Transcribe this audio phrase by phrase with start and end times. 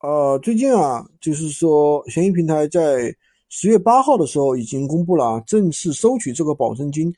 [0.00, 3.14] 呃，最近啊，就是说，闲鱼平台在
[3.50, 7.12] 十月八号的时候已经公布了啊，正式收取这个保证金，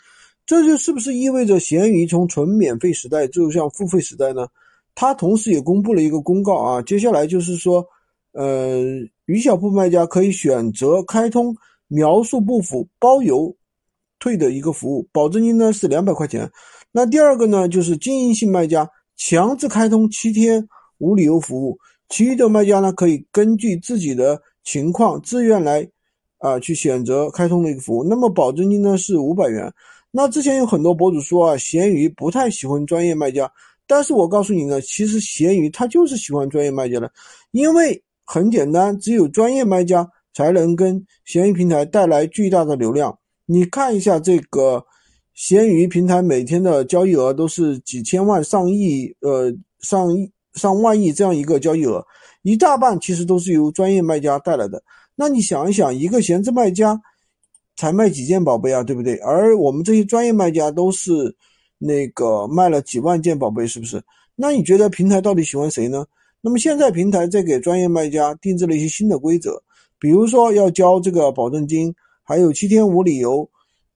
[0.44, 4.48] 这就是不是意味着闲鱼从纯免费时代走向付费时代呢？
[4.96, 7.86] 它同时也公布了一个公告啊，接下来就是说，
[8.32, 8.82] 呃，
[9.26, 11.56] 鱼小铺卖家可以选择开通
[11.86, 13.54] 描述不符包邮
[14.18, 16.50] 退的一个服务，保证金呢是两百块钱。
[16.90, 20.66] 那第二个呢，就是经营性卖家强制开通七天
[20.98, 21.78] 无理由服务。
[22.12, 25.88] 其余的卖家呢，可以根据自己的情况自愿来，
[26.40, 28.04] 啊，去选择开通的一个服务。
[28.04, 29.72] 那么保证金呢是五百元。
[30.10, 33.50] 那之前有很多博主说啊，闲鱼不太喜欢专业卖家，
[33.86, 37.10] 但是我告诉你呢，其实闲鱼它就是喜欢专业卖家的，
[37.52, 43.18] 因为很简单，只有专业卖家才能跟闲鱼平台带来巨大的流量。
[43.46, 44.84] 你看一下这个
[45.32, 49.50] 闲鱼平台每天的交易额都是几千万、上亿，呃，
[49.80, 50.30] 上亿。
[50.54, 52.04] 上万亿这样一个交易额，
[52.42, 54.82] 一大半其实都是由专业卖家带来的。
[55.14, 57.00] 那你想一想，一个闲置卖家
[57.76, 59.16] 才卖几件宝贝啊，对不对？
[59.16, 61.34] 而我们这些专业卖家都是
[61.78, 64.02] 那个卖了几万件宝贝，是不是？
[64.34, 66.04] 那你觉得平台到底喜欢谁呢？
[66.40, 69.62] 那么现在平台在给专业卖家定制了一些新的规则，
[69.98, 73.48] 比如说要交这个保证金，还有七天无理由，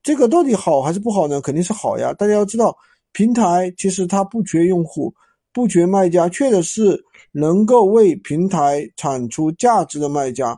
[0.03, 1.41] 这个到底好还是不好呢？
[1.41, 2.13] 肯定是好呀。
[2.13, 2.77] 大家要知道，
[3.13, 5.13] 平台其实它不缺用户。
[5.57, 10.55] 不缺卖家，缺的是能够为平台产出价值的卖家。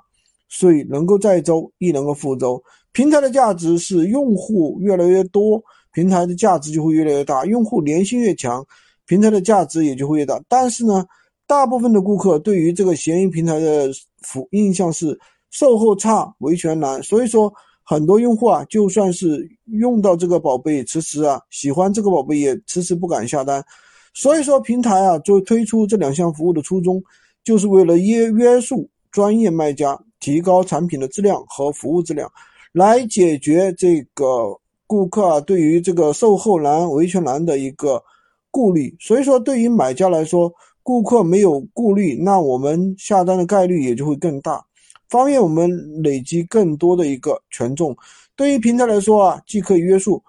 [0.48, 2.60] 所以能够载舟，亦能够覆舟。
[2.90, 7.44] 平台的价值是用户越来越多，平台的价值就会越来越大。
[7.44, 8.66] 用户粘性越强，
[9.06, 10.42] 平台的价值也就会越大。
[10.48, 11.06] 但是呢，
[11.46, 13.88] 大部分的顾客对于这个闲鱼平台的
[14.22, 15.16] 服印象是
[15.50, 17.00] 售后差、维权难。
[17.04, 17.52] 所以说，
[17.84, 23.62] 很多用户啊，就算是用到这个宝贝，迟迟啊喜欢这个宝贝，也迟迟不敢下单。
[24.18, 27.00] 所以说，平台啊，做推出这两项服务的初衷，
[27.44, 32.28] 就是为了约约束专业卖家，提高产品的质量和服务质量，
[32.72, 34.58] 来解决这个
[34.88, 38.02] 顾客啊对于这个售后难、维权难的一个
[38.50, 38.92] 顾虑。
[38.98, 40.52] 所以说，对于买家来说，
[40.82, 44.60] 顾客没有顾虑，那我们下单的概率也就会更大，
[45.08, 45.70] 方便我们
[46.02, 47.96] 累积更多的一个权重。
[48.34, 50.20] 对于平台来说啊，既可以约束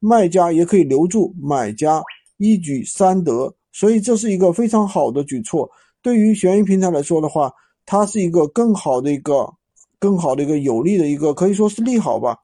[0.00, 2.02] 卖家，也可以留住买家。
[2.38, 5.70] 一举三得，所以这是一个非常好的举措。
[6.02, 7.52] 对于闲鱼平台来说的话，
[7.84, 9.48] 它是一个更好的一个、
[9.98, 12.36] 更好的一个有利的一个，可以说是利好吧。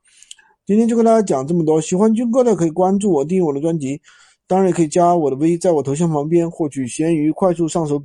[0.65, 4.01] 今天就跟大家讲这么多，喜欢军哥的可以关注我，订阅我的专辑，
[4.47, 8.01] 当然也可以加我的微，在我头像旁边获取闲鱼快速上手笔。